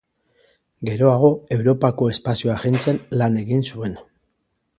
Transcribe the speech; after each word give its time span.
Geroago 0.87 1.29
Europako 1.57 2.09
Espazio 2.15 2.53
Agentzian 2.55 3.01
lan 3.21 3.39
egin 3.45 3.63
zuen. 3.75 3.99